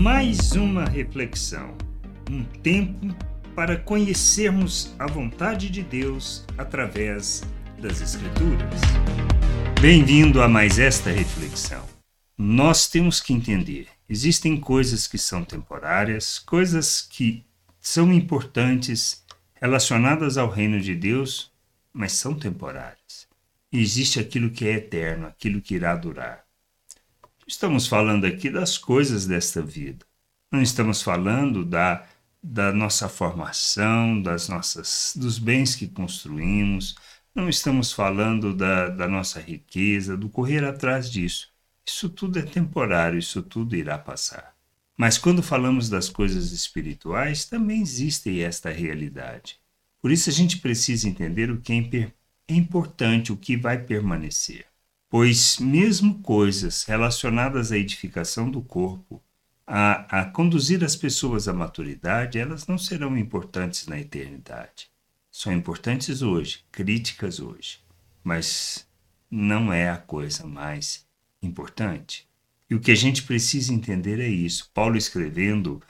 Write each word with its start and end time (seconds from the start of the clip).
Mais 0.00 0.52
uma 0.52 0.86
reflexão, 0.86 1.76
um 2.30 2.42
tempo 2.42 3.14
para 3.54 3.76
conhecermos 3.76 4.94
a 4.98 5.06
vontade 5.06 5.68
de 5.68 5.82
Deus 5.82 6.46
através 6.56 7.42
das 7.78 8.00
Escrituras. 8.00 8.80
Bem-vindo 9.78 10.40
a 10.40 10.48
mais 10.48 10.78
esta 10.78 11.10
reflexão. 11.10 11.86
Nós 12.38 12.88
temos 12.88 13.20
que 13.20 13.34
entender: 13.34 13.88
existem 14.08 14.58
coisas 14.58 15.06
que 15.06 15.18
são 15.18 15.44
temporárias, 15.44 16.38
coisas 16.38 17.02
que 17.02 17.44
são 17.78 18.10
importantes 18.10 19.22
relacionadas 19.52 20.38
ao 20.38 20.48
reino 20.48 20.80
de 20.80 20.94
Deus, 20.94 21.52
mas 21.92 22.12
são 22.12 22.34
temporárias. 22.34 23.28
E 23.70 23.78
existe 23.78 24.18
aquilo 24.18 24.48
que 24.48 24.66
é 24.66 24.76
eterno, 24.76 25.26
aquilo 25.26 25.60
que 25.60 25.74
irá 25.74 25.94
durar. 25.94 26.49
Estamos 27.50 27.88
falando 27.88 28.26
aqui 28.26 28.48
das 28.48 28.78
coisas 28.78 29.26
desta 29.26 29.60
vida. 29.60 30.06
Não 30.52 30.62
estamos 30.62 31.02
falando 31.02 31.64
da, 31.64 32.06
da 32.40 32.72
nossa 32.72 33.08
formação, 33.08 34.22
das 34.22 34.48
nossas, 34.48 35.14
dos 35.16 35.36
bens 35.36 35.74
que 35.74 35.88
construímos. 35.88 36.94
Não 37.34 37.48
estamos 37.48 37.92
falando 37.92 38.54
da, 38.54 38.88
da 38.88 39.08
nossa 39.08 39.40
riqueza, 39.40 40.16
do 40.16 40.28
correr 40.28 40.64
atrás 40.64 41.10
disso. 41.10 41.50
Isso 41.84 42.08
tudo 42.08 42.38
é 42.38 42.42
temporário, 42.42 43.18
isso 43.18 43.42
tudo 43.42 43.74
irá 43.74 43.98
passar. 43.98 44.54
Mas 44.96 45.18
quando 45.18 45.42
falamos 45.42 45.88
das 45.88 46.08
coisas 46.08 46.52
espirituais, 46.52 47.46
também 47.46 47.82
existe 47.82 48.40
esta 48.40 48.70
realidade. 48.70 49.58
Por 50.00 50.12
isso 50.12 50.30
a 50.30 50.32
gente 50.32 50.58
precisa 50.58 51.08
entender 51.08 51.50
o 51.50 51.60
que 51.60 51.72
é, 51.72 52.12
é 52.46 52.54
importante, 52.54 53.32
o 53.32 53.36
que 53.36 53.56
vai 53.56 53.76
permanecer 53.76 54.69
pois 55.10 55.58
mesmo 55.58 56.22
coisas 56.22 56.84
relacionadas 56.84 57.72
à 57.72 57.76
edificação 57.76 58.48
do 58.48 58.62
corpo, 58.62 59.20
a, 59.66 60.20
a 60.20 60.24
conduzir 60.24 60.84
as 60.84 60.94
pessoas 60.94 61.48
à 61.48 61.52
maturidade, 61.52 62.38
elas 62.38 62.68
não 62.68 62.78
serão 62.78 63.18
importantes 63.18 63.88
na 63.88 63.98
eternidade. 63.98 64.88
São 65.30 65.52
importantes 65.52 66.22
hoje, 66.22 66.60
críticas 66.70 67.40
hoje, 67.40 67.80
mas 68.22 68.86
não 69.28 69.72
é 69.72 69.90
a 69.90 69.96
coisa 69.96 70.46
mais 70.46 71.04
importante. 71.42 72.28
E 72.68 72.74
o 72.76 72.80
que 72.80 72.92
a 72.92 72.96
gente 72.96 73.24
precisa 73.24 73.74
entender 73.74 74.20
é 74.20 74.28
isso. 74.28 74.70
Paulo 74.72 74.96
escrevendo 74.96 75.82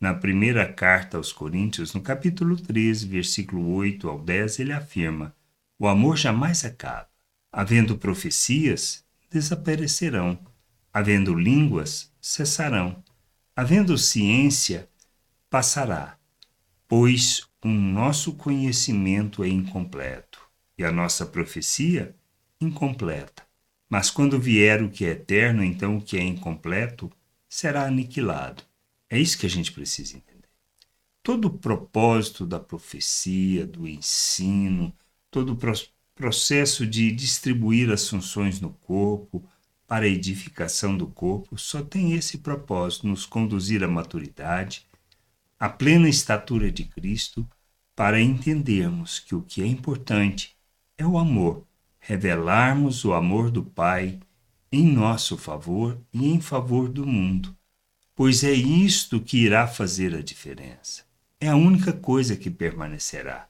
na 0.00 0.12
primeira 0.12 0.70
carta 0.70 1.16
aos 1.16 1.32
Coríntios, 1.32 1.94
no 1.94 2.00
capítulo 2.00 2.56
13, 2.56 3.06
versículo 3.06 3.72
8 3.74 4.08
ao 4.08 4.18
10, 4.20 4.58
ele 4.58 4.72
afirma: 4.72 5.34
O 5.78 5.86
amor 5.86 6.16
jamais 6.16 6.64
acaba. 6.64 7.13
Havendo 7.56 7.96
profecias, 7.96 9.04
desaparecerão. 9.30 10.36
Havendo 10.92 11.32
línguas, 11.32 12.12
cessarão. 12.20 13.00
Havendo 13.54 13.96
ciência, 13.96 14.88
passará. 15.48 16.18
Pois 16.88 17.46
o 17.62 17.68
nosso 17.68 18.32
conhecimento 18.34 19.44
é 19.44 19.48
incompleto 19.48 20.40
e 20.76 20.82
a 20.82 20.90
nossa 20.90 21.24
profecia 21.24 22.12
incompleta. 22.60 23.44
Mas 23.88 24.10
quando 24.10 24.40
vier 24.40 24.82
o 24.82 24.90
que 24.90 25.04
é 25.04 25.10
eterno, 25.10 25.62
então 25.62 25.98
o 25.98 26.02
que 26.02 26.16
é 26.16 26.22
incompleto 26.24 27.08
será 27.48 27.86
aniquilado. 27.86 28.64
É 29.08 29.16
isso 29.16 29.38
que 29.38 29.46
a 29.46 29.50
gente 29.50 29.70
precisa 29.70 30.16
entender. 30.16 30.48
Todo 31.22 31.44
o 31.44 31.56
propósito 31.56 32.44
da 32.44 32.58
profecia, 32.58 33.64
do 33.64 33.86
ensino, 33.86 34.92
todo 35.30 35.52
o 35.52 35.56
processo 36.14 36.86
de 36.86 37.10
distribuir 37.10 37.90
as 37.90 38.08
funções 38.08 38.60
no 38.60 38.70
corpo 38.70 39.44
para 39.86 40.06
a 40.06 40.08
edificação 40.08 40.96
do 40.96 41.06
corpo 41.06 41.58
só 41.58 41.82
tem 41.82 42.14
esse 42.14 42.38
propósito, 42.38 43.06
nos 43.06 43.26
conduzir 43.26 43.82
à 43.82 43.88
maturidade, 43.88 44.86
à 45.58 45.68
plena 45.68 46.08
estatura 46.08 46.70
de 46.70 46.84
Cristo, 46.84 47.46
para 47.94 48.20
entendermos 48.20 49.18
que 49.18 49.34
o 49.34 49.42
que 49.42 49.62
é 49.62 49.66
importante 49.66 50.56
é 50.96 51.06
o 51.06 51.18
amor, 51.18 51.66
revelarmos 52.00 53.04
o 53.04 53.12
amor 53.12 53.50
do 53.50 53.62
Pai 53.62 54.18
em 54.72 54.84
nosso 54.84 55.36
favor 55.36 56.00
e 56.12 56.28
em 56.28 56.40
favor 56.40 56.88
do 56.88 57.06
mundo, 57.06 57.56
pois 58.14 58.42
é 58.42 58.52
isto 58.52 59.20
que 59.20 59.38
irá 59.38 59.66
fazer 59.66 60.14
a 60.14 60.22
diferença. 60.22 61.04
É 61.40 61.48
a 61.48 61.56
única 61.56 61.92
coisa 61.92 62.36
que 62.36 62.50
permanecerá: 62.50 63.48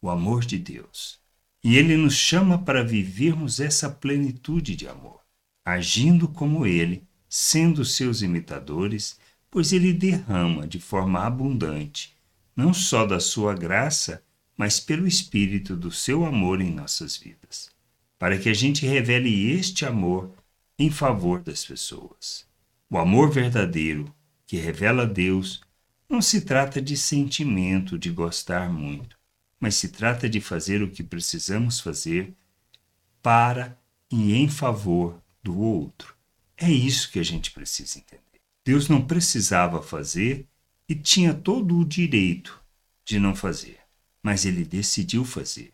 o 0.00 0.10
amor 0.10 0.44
de 0.44 0.58
Deus. 0.58 1.25
E 1.66 1.76
ele 1.78 1.96
nos 1.96 2.14
chama 2.14 2.58
para 2.58 2.84
vivermos 2.84 3.58
essa 3.58 3.90
plenitude 3.90 4.76
de 4.76 4.86
amor, 4.86 5.18
agindo 5.64 6.28
como 6.28 6.64
ele, 6.64 7.02
sendo 7.28 7.84
seus 7.84 8.22
imitadores, 8.22 9.18
pois 9.50 9.72
ele 9.72 9.92
derrama 9.92 10.64
de 10.64 10.78
forma 10.78 11.26
abundante, 11.26 12.16
não 12.54 12.72
só 12.72 13.04
da 13.04 13.18
sua 13.18 13.52
graça, 13.52 14.22
mas 14.56 14.78
pelo 14.78 15.08
espírito 15.08 15.74
do 15.74 15.90
seu 15.90 16.24
amor 16.24 16.60
em 16.60 16.70
nossas 16.70 17.16
vidas, 17.16 17.68
para 18.16 18.38
que 18.38 18.48
a 18.48 18.54
gente 18.54 18.86
revele 18.86 19.50
este 19.50 19.84
amor 19.84 20.30
em 20.78 20.88
favor 20.88 21.42
das 21.42 21.64
pessoas. 21.64 22.46
O 22.88 22.96
amor 22.96 23.28
verdadeiro, 23.28 24.14
que 24.46 24.56
revela 24.56 25.04
Deus, 25.04 25.60
não 26.08 26.22
se 26.22 26.42
trata 26.42 26.80
de 26.80 26.96
sentimento 26.96 27.98
de 27.98 28.12
gostar 28.12 28.72
muito, 28.72 29.15
mas 29.60 29.74
se 29.76 29.88
trata 29.88 30.28
de 30.28 30.40
fazer 30.40 30.82
o 30.82 30.90
que 30.90 31.02
precisamos 31.02 31.80
fazer 31.80 32.34
para 33.22 33.78
e 34.10 34.34
em 34.34 34.48
favor 34.48 35.20
do 35.42 35.58
outro. 35.58 36.14
É 36.56 36.70
isso 36.70 37.10
que 37.10 37.18
a 37.18 37.22
gente 37.22 37.50
precisa 37.50 37.98
entender. 37.98 38.22
Deus 38.64 38.88
não 38.88 39.06
precisava 39.06 39.82
fazer 39.82 40.46
e 40.88 40.94
tinha 40.94 41.34
todo 41.34 41.78
o 41.78 41.84
direito 41.84 42.60
de 43.04 43.18
não 43.18 43.34
fazer, 43.34 43.78
mas 44.22 44.44
ele 44.44 44.64
decidiu 44.64 45.24
fazer. 45.24 45.72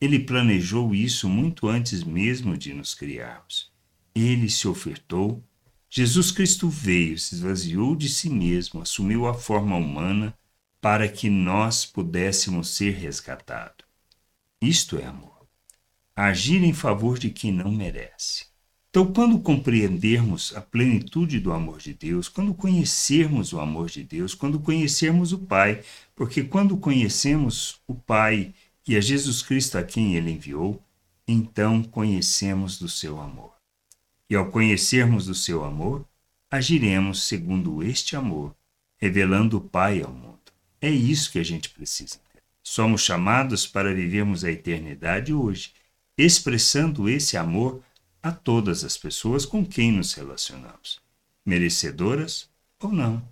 Ele 0.00 0.18
planejou 0.18 0.94
isso 0.94 1.28
muito 1.28 1.68
antes 1.68 2.02
mesmo 2.02 2.56
de 2.56 2.74
nos 2.74 2.94
criarmos. 2.94 3.70
Ele 4.14 4.50
se 4.50 4.66
ofertou. 4.66 5.42
Jesus 5.88 6.32
Cristo 6.32 6.68
veio, 6.68 7.18
se 7.18 7.36
esvaziou 7.36 7.94
de 7.94 8.08
si 8.08 8.28
mesmo, 8.28 8.82
assumiu 8.82 9.26
a 9.26 9.34
forma 9.34 9.76
humana 9.76 10.36
para 10.82 11.08
que 11.08 11.30
nós 11.30 11.86
pudéssemos 11.86 12.70
ser 12.70 12.94
resgatados. 12.94 13.86
Isto 14.60 14.98
é 14.98 15.04
amor. 15.04 15.46
Agir 16.14 16.64
em 16.64 16.72
favor 16.72 17.20
de 17.20 17.30
quem 17.30 17.52
não 17.52 17.70
merece. 17.70 18.46
Então, 18.90 19.12
quando 19.12 19.38
compreendermos 19.38 20.52
a 20.56 20.60
plenitude 20.60 21.38
do 21.38 21.52
amor 21.52 21.78
de 21.78 21.94
Deus, 21.94 22.28
quando 22.28 22.52
conhecermos 22.52 23.52
o 23.52 23.60
amor 23.60 23.88
de 23.88 24.02
Deus, 24.02 24.34
quando 24.34 24.58
conhecermos 24.58 25.32
o 25.32 25.38
Pai, 25.38 25.84
porque 26.16 26.42
quando 26.42 26.76
conhecemos 26.76 27.80
o 27.86 27.94
Pai 27.94 28.52
e 28.86 28.96
a 28.96 29.00
Jesus 29.00 29.40
Cristo 29.40 29.78
a 29.78 29.84
quem 29.84 30.16
ele 30.16 30.32
enviou, 30.32 30.82
então 31.28 31.80
conhecemos 31.80 32.76
do 32.76 32.88
seu 32.88 33.20
amor. 33.20 33.52
E 34.28 34.34
ao 34.34 34.50
conhecermos 34.50 35.26
do 35.26 35.34
seu 35.34 35.64
amor, 35.64 36.04
agiremos 36.50 37.22
segundo 37.22 37.84
este 37.84 38.16
amor, 38.16 38.52
revelando 38.98 39.58
o 39.58 39.60
Pai 39.60 40.02
ao 40.02 40.12
mundo. 40.12 40.41
É 40.82 40.90
isso 40.90 41.30
que 41.30 41.38
a 41.38 41.44
gente 41.44 41.70
precisa. 41.70 42.18
Somos 42.60 43.02
chamados 43.02 43.68
para 43.68 43.94
vivermos 43.94 44.42
a 44.42 44.50
eternidade 44.50 45.32
hoje, 45.32 45.72
expressando 46.18 47.08
esse 47.08 47.36
amor 47.36 47.80
a 48.20 48.32
todas 48.32 48.82
as 48.82 48.96
pessoas 48.96 49.46
com 49.46 49.64
quem 49.64 49.92
nos 49.92 50.12
relacionamos, 50.14 50.98
merecedoras 51.46 52.48
ou 52.80 52.90
não. 52.90 53.22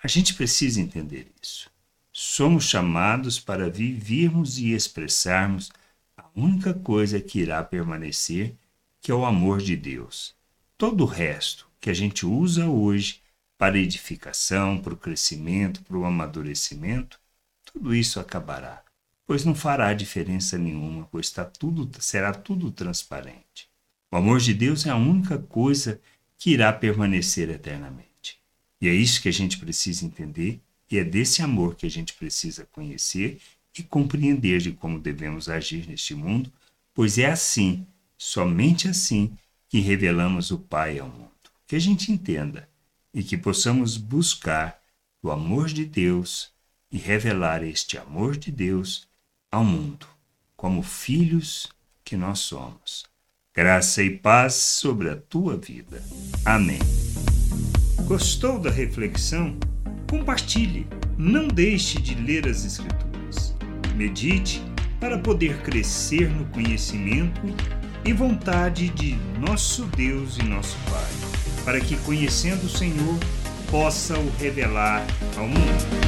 A 0.00 0.06
gente 0.06 0.34
precisa 0.34 0.80
entender 0.80 1.26
isso. 1.42 1.68
Somos 2.12 2.64
chamados 2.64 3.40
para 3.40 3.68
vivermos 3.68 4.58
e 4.58 4.72
expressarmos 4.72 5.70
a 6.16 6.24
única 6.36 6.72
coisa 6.72 7.20
que 7.20 7.40
irá 7.40 7.62
permanecer, 7.64 8.54
que 9.00 9.10
é 9.10 9.14
o 9.14 9.26
amor 9.26 9.60
de 9.60 9.74
Deus. 9.74 10.36
Todo 10.78 11.02
o 11.02 11.06
resto 11.06 11.66
que 11.80 11.90
a 11.90 11.94
gente 11.94 12.24
usa 12.24 12.66
hoje 12.66 13.20
para 13.58 13.78
edificação, 13.78 14.78
para 14.78 14.94
o 14.94 14.96
crescimento, 14.96 15.82
para 15.82 15.96
o 15.96 16.04
amadurecimento, 16.04 17.18
tudo 17.64 17.94
isso 17.94 18.20
acabará, 18.20 18.82
pois 19.26 19.44
não 19.44 19.54
fará 19.54 19.92
diferença 19.94 20.58
nenhuma, 20.58 21.08
pois 21.10 21.26
está 21.26 21.44
tudo, 21.44 21.90
será 22.00 22.32
tudo 22.32 22.70
transparente. 22.70 23.68
O 24.10 24.16
amor 24.16 24.40
de 24.40 24.54
Deus 24.54 24.86
é 24.86 24.90
a 24.90 24.96
única 24.96 25.38
coisa 25.38 26.00
que 26.38 26.50
irá 26.50 26.72
permanecer 26.72 27.50
eternamente. 27.50 28.38
E 28.80 28.88
é 28.88 28.94
isso 28.94 29.20
que 29.20 29.28
a 29.28 29.32
gente 29.32 29.58
precisa 29.58 30.04
entender, 30.04 30.60
e 30.90 30.98
é 30.98 31.04
desse 31.04 31.42
amor 31.42 31.74
que 31.74 31.86
a 31.86 31.90
gente 31.90 32.12
precisa 32.14 32.66
conhecer 32.70 33.40
e 33.76 33.82
compreender 33.82 34.60
de 34.60 34.72
como 34.72 34.98
devemos 34.98 35.48
agir 35.48 35.86
neste 35.88 36.14
mundo, 36.14 36.52
pois 36.94 37.18
é 37.18 37.26
assim, 37.26 37.86
somente 38.16 38.88
assim, 38.88 39.36
que 39.68 39.80
revelamos 39.80 40.50
o 40.50 40.58
Pai 40.58 40.98
ao 40.98 41.08
mundo. 41.08 41.30
Que 41.66 41.76
a 41.76 41.80
gente 41.80 42.12
entenda 42.12 42.68
e 43.16 43.22
que 43.22 43.38
possamos 43.38 43.96
buscar 43.96 44.78
o 45.22 45.30
amor 45.30 45.68
de 45.68 45.86
Deus 45.86 46.50
e 46.92 46.98
revelar 46.98 47.64
este 47.64 47.96
amor 47.96 48.36
de 48.36 48.52
Deus 48.52 49.08
ao 49.50 49.64
mundo, 49.64 50.06
como 50.54 50.82
filhos 50.82 51.66
que 52.04 52.14
nós 52.14 52.40
somos. 52.40 53.06
Graça 53.54 54.02
e 54.02 54.10
paz 54.10 54.52
sobre 54.52 55.08
a 55.08 55.16
tua 55.16 55.56
vida. 55.56 56.04
Amém. 56.44 56.78
Gostou 58.04 58.58
da 58.58 58.70
reflexão? 58.70 59.58
Compartilhe. 60.10 60.86
Não 61.16 61.48
deixe 61.48 61.98
de 61.98 62.14
ler 62.16 62.46
as 62.46 62.66
Escrituras. 62.66 63.54
Medite 63.94 64.60
para 65.00 65.18
poder 65.18 65.62
crescer 65.62 66.28
no 66.28 66.44
conhecimento 66.50 67.40
e 68.04 68.12
vontade 68.12 68.90
de 68.90 69.14
nosso 69.40 69.86
Deus 69.86 70.36
e 70.36 70.42
nosso 70.42 70.76
Pai 70.90 71.25
para 71.66 71.80
que, 71.80 71.96
conhecendo 71.96 72.66
o 72.66 72.70
Senhor, 72.70 73.18
possa 73.72 74.16
o 74.16 74.30
revelar 74.38 75.04
ao 75.36 75.48
mundo. 75.48 76.05